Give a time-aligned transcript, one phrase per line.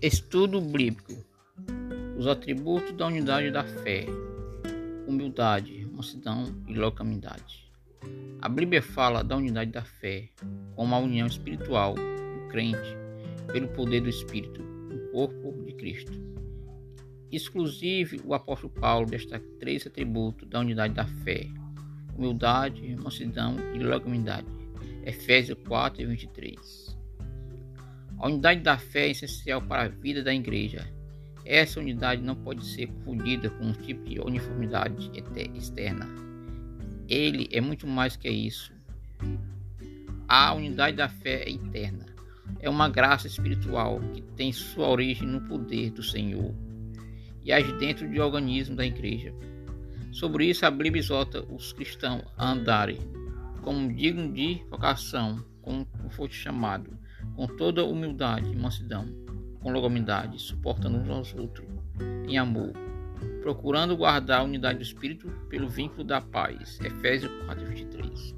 [0.00, 1.12] Estudo bíblico:
[2.16, 4.06] os atributos da unidade da fé,
[5.08, 7.68] humildade, mansidão e localidade.
[8.40, 10.28] A Bíblia fala da unidade da fé
[10.76, 12.96] como a união espiritual do crente
[13.52, 16.12] pelo poder do Espírito no corpo de Cristo.
[17.32, 21.48] Exclusive, o apóstolo Paulo destaca três atributos da unidade da fé:
[22.16, 24.46] humildade, mansidão e longanimidade.
[25.04, 26.87] Efésios 4 e 23.
[28.18, 30.90] A unidade da fé é essencial para a vida da igreja.
[31.44, 35.10] Essa unidade não pode ser confundida com um tipo de uniformidade
[35.54, 36.06] externa.
[37.08, 38.72] Ele é muito mais que isso.
[40.26, 42.06] A unidade da fé é interna.
[42.60, 46.52] É uma graça espiritual que tem sua origem no poder do Senhor
[47.44, 49.32] e age dentro do organismo da igreja.
[50.10, 52.98] Sobre isso, a Bíblia exorta os cristãos a andarem
[53.62, 56.98] como digno de vocação, como foi chamado,
[57.38, 59.06] com toda humildade e mansidão,
[59.60, 61.68] com longanimidade, suportando uns aos outros,
[62.26, 62.72] em amor,
[63.42, 66.80] procurando guardar a unidade do Espírito pelo vínculo da paz.
[66.80, 68.34] Efésios 4, 23.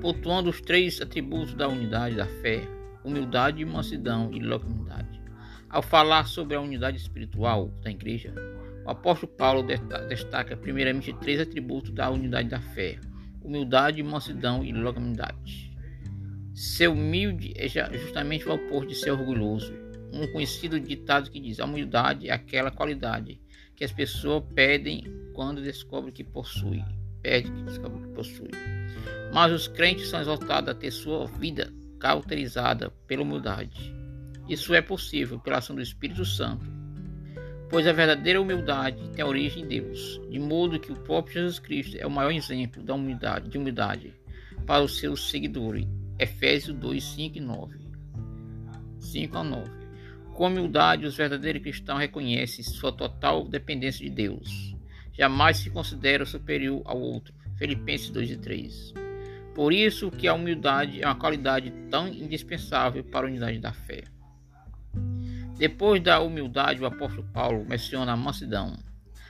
[0.00, 2.62] Pontuando os três atributos da unidade da fé,
[3.04, 5.22] humildade, mansidão e longanimidade.
[5.70, 8.34] Ao falar sobre a unidade espiritual da igreja,
[8.84, 9.64] o apóstolo Paulo
[10.08, 12.98] destaca primeiramente três atributos da unidade da fé:
[13.40, 15.73] humildade, mansidão e longanimidade.
[16.54, 19.74] Ser humilde é justamente o oposto de ser orgulhoso.
[20.12, 23.40] Um conhecido ditado que diz: a humildade é aquela qualidade
[23.74, 25.02] que as pessoas pedem
[25.32, 26.80] quando descobrem que possui.
[27.20, 28.50] Pede que descobre que possui.
[29.32, 33.92] Mas os crentes são exaltados a ter sua vida cauterizada pela humildade.
[34.48, 36.64] Isso é possível pela ação do Espírito Santo,
[37.68, 41.96] pois a verdadeira humildade tem origem em Deus, de modo que o próprio Jesus Cristo
[41.98, 44.14] é o maior exemplo da humildade, de humildade
[44.64, 45.84] para os seus seguidores
[46.18, 47.78] Efésios 2, 5 e 9.
[49.00, 49.70] 5 a 9.
[50.34, 54.76] Com humildade, os verdadeiros cristãos reconhecem sua total dependência de Deus.
[55.12, 57.34] Jamais se considera superior ao outro.
[57.56, 58.94] Filipenses 2 e 3.
[59.54, 64.02] Por isso que a humildade é uma qualidade tão indispensável para a unidade da fé.
[65.56, 68.76] Depois da humildade, o apóstolo Paulo menciona a mansidão.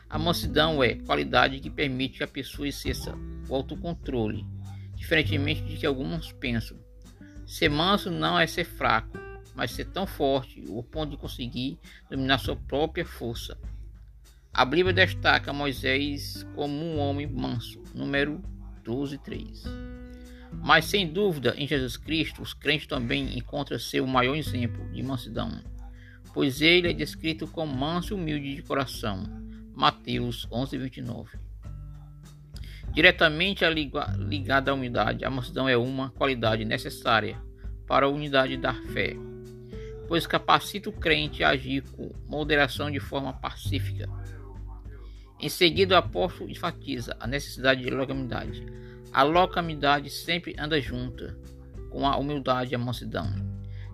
[0.09, 3.15] A mansidão é qualidade que permite que a pessoa exerça
[3.49, 4.47] o autocontrole
[4.95, 6.79] diferentemente de que alguns pensam.
[7.47, 9.19] Ser manso não é ser fraco,
[9.55, 11.79] mas ser tão forte o ponto de conseguir
[12.11, 13.57] dominar sua própria força.
[14.53, 18.41] A Bíblia destaca Moisés como um homem manso, número
[18.85, 19.65] 12, 3.
[20.63, 25.61] Mas sem dúvida, em Jesus Cristo, os crentes também encontram seu maior exemplo de mansidão,
[26.33, 29.25] pois ele é descrito como manso e humilde de coração.
[29.75, 31.44] Mateus 11, 29.
[32.95, 33.65] Diretamente
[34.19, 37.37] ligada à unidade, a mansidão é uma qualidade necessária
[37.89, 39.17] para a unidade da fé,
[40.07, 44.09] pois capacita o crente a agir com moderação de forma pacífica.
[45.41, 48.65] Em seguida, o apóstolo enfatiza a necessidade de longanimidade.
[49.13, 51.37] A longanimidade sempre anda junta
[51.91, 53.29] com a humildade e a mansidão.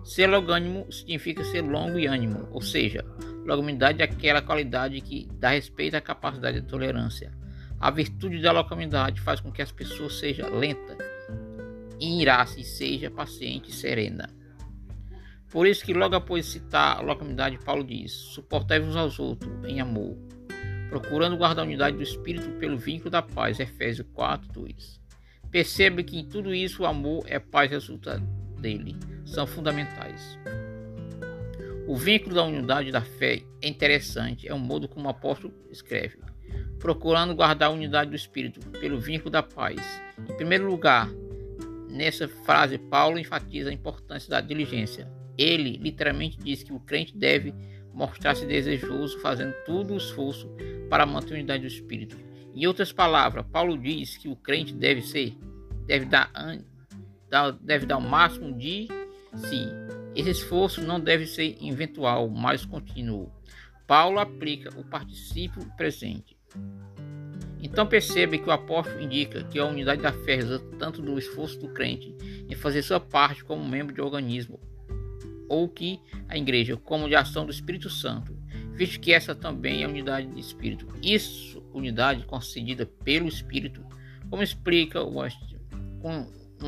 [0.03, 3.03] Ser longânimo significa ser longo e ânimo, ou seja,
[3.47, 7.40] longanimidade é aquela qualidade que dá respeito à capacidade de tolerância
[7.81, 10.95] a virtude da localidade faz com que as pessoas sejam lenta,
[11.99, 14.29] irasse e seja paciente e serena.
[15.49, 20.15] Por isso que logo após citar a localidade, Paulo diz: suportai-vos aos outros em amor,
[20.89, 23.59] procurando guardar a unidade do Espírito pelo vínculo da paz.
[23.59, 25.01] Efésios 4, 2.
[25.49, 28.19] Perceba que em tudo isso o amor a paz resulta
[28.59, 30.37] dele, são fundamentais.
[31.87, 36.30] O vínculo da unidade da fé é interessante, é um modo como o apóstolo escreve
[36.81, 39.79] procurando guardar a unidade do espírito pelo vínculo da paz.
[40.17, 41.07] Em primeiro lugar,
[41.89, 45.07] nessa frase, Paulo enfatiza a importância da diligência.
[45.37, 47.53] Ele literalmente diz que o crente deve
[47.93, 50.49] mostrar-se desejoso, fazendo todo o esforço
[50.89, 52.17] para manter a unidade do espírito.
[52.53, 55.37] Em outras palavras, Paulo diz que o crente deve ser,
[55.85, 56.31] deve dar,
[57.61, 58.87] deve dar o máximo de
[59.35, 59.67] si.
[60.15, 63.31] Esse esforço não deve ser eventual, mas contínuo.
[63.87, 66.40] Paulo aplica o particípio presente.
[67.63, 71.59] Então percebe que o apóstolo indica que a unidade da fé resulta tanto do esforço
[71.59, 72.15] do crente
[72.49, 74.59] em fazer sua parte como membro de organismo,
[75.47, 78.35] ou que a igreja, como de ação do Espírito Santo,
[78.73, 80.87] visto que essa também é unidade de Espírito.
[81.03, 83.85] Isso, unidade concedida pelo Espírito,
[84.29, 85.21] como explica o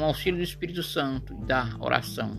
[0.03, 2.37] auxílio do Espírito Santo da oração.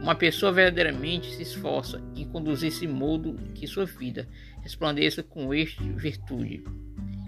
[0.00, 4.28] Uma pessoa verdadeiramente se esforça em conduzir esse modo que sua vida
[4.62, 6.62] resplandeça com este virtude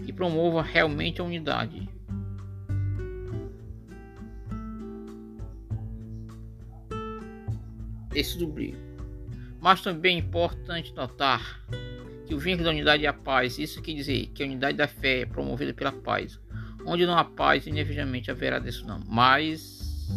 [0.05, 1.87] e promova realmente a unidade.
[8.13, 8.77] Esse brilho.
[9.61, 11.61] Mas também é importante notar
[12.25, 14.87] que o vínculo da unidade é a paz, isso quer dizer que a unidade da
[14.87, 16.39] fé é promovida pela paz.
[16.85, 19.01] Onde não há paz, inevitavelmente haverá decisão.
[19.07, 20.07] Mas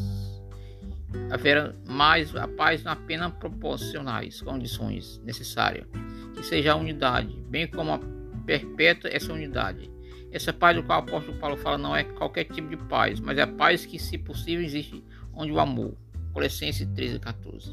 [1.30, 5.86] haverá mais a paz não apenas proporcionais condições necessárias
[6.34, 8.00] que seja a unidade, bem como a
[8.44, 9.90] perpétua essa unidade.
[10.30, 13.36] Essa paz do qual o apóstolo Paulo fala não é qualquer tipo de paz, mas
[13.36, 15.04] é a paz que, se possível, existe
[15.34, 15.96] onde o amor.
[16.32, 17.72] Colossenses 13, 14.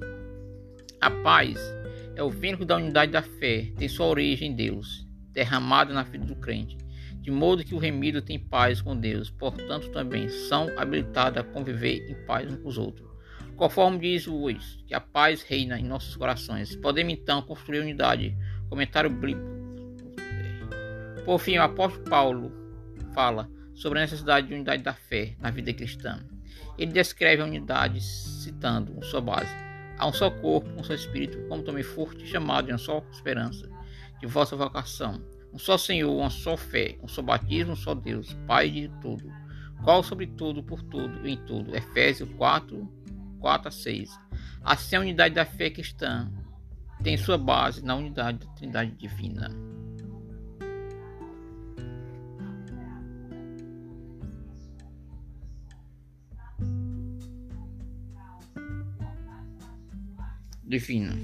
[0.99, 1.57] A paz
[2.15, 6.25] é o vínculo da unidade da fé, tem sua origem em Deus, derramada na vida
[6.25, 6.77] do crente,
[7.21, 12.09] de modo que o remido tem paz com Deus, portanto também são habilitados a conviver
[12.09, 13.09] em paz uns com os outros.
[13.55, 18.37] Conforme diz Luiz, que a paz reina em nossos corações, podemos então construir unidade.
[18.69, 19.58] Comentário bíblico.
[21.25, 22.51] Por fim, o apóstolo Paulo
[23.13, 26.19] fala sobre a necessidade de unidade da fé na vida cristã.
[26.77, 29.69] Ele descreve a unidade citando uma sua base
[29.99, 33.69] Há um só corpo, um só espírito, como também forte chamado de uma só esperança
[34.21, 35.21] de vossa vocação.
[35.51, 39.29] Um só Senhor, uma só fé, um só batismo, um só Deus, Pai de tudo,
[39.83, 41.75] qual sobre tudo, por tudo e em tudo.
[41.75, 42.89] Efésios 4,
[43.41, 44.09] 4 a 6.
[44.63, 46.31] Assim a unidade da fé cristã
[47.03, 49.51] tem sua base na unidade da Trindade Divina.
[60.69, 61.17] Divina.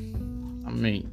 [0.66, 1.06] Amém.